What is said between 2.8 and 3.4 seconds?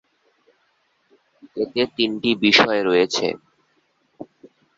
রয়েছে।